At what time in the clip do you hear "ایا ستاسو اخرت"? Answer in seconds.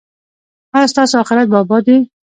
0.75-1.47